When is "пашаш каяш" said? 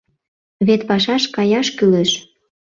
0.89-1.67